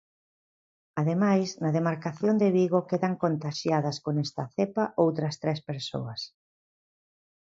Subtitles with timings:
[1.01, 6.21] Ademais, na demarcación de Vigo quedan contaxiadas con esta cepa outras tres persoas.